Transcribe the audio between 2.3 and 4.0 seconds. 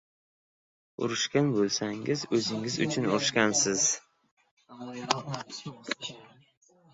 o‘zingiz uchun urushgansiz!